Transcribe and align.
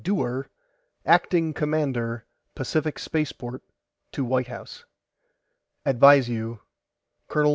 DEWAR 0.03 0.47
ACTING 1.05 1.53
COMMANDER 1.53 2.25
PACIFIC 2.55 2.97
SPACEPORT 2.97 3.61
TO 4.11 4.25
WHITE 4.25 4.47
HOUSE: 4.47 4.85
ADVISE 5.85 6.27
YOU 6.27 6.59
COL. 7.27 7.49